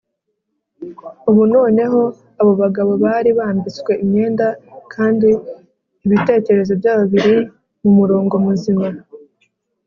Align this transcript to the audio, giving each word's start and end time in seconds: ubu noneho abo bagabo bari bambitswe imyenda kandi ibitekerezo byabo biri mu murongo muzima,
ubu 1.29 1.43
noneho 1.55 2.01
abo 2.39 2.51
bagabo 2.61 2.91
bari 3.03 3.29
bambitswe 3.37 3.91
imyenda 4.03 4.47
kandi 4.93 5.29
ibitekerezo 6.05 6.71
byabo 6.79 7.03
biri 7.13 7.35
mu 7.81 7.91
murongo 7.99 8.33
muzima, 8.45 8.87